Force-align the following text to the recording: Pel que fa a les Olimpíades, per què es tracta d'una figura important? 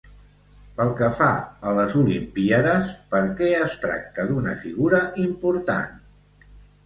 Pel 0.77 0.93
que 1.01 1.07
fa 1.17 1.27
a 1.71 1.73
les 1.79 1.97
Olimpíades, 1.99 2.89
per 3.11 3.21
què 3.41 3.51
es 3.57 3.75
tracta 3.85 4.25
d'una 4.31 4.57
figura 4.65 5.03
important? 5.27 6.01